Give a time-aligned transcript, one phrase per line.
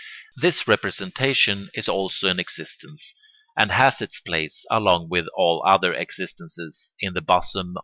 [0.35, 3.13] This representation is also an existence
[3.55, 7.79] and has its place along with all other existences in the bosom of nature.